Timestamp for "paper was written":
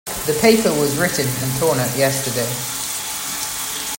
0.41-1.27